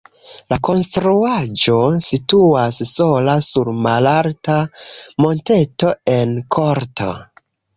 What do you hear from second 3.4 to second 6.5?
sur malalta monteto en